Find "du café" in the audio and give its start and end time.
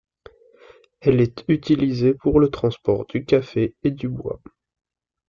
3.05-3.75